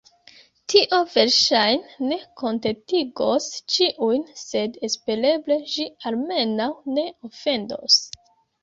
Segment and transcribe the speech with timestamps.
[0.73, 8.03] Tio verŝajne ne kontentigos ĉiujn, sed espereble ĝi almenaŭ ne ofendos.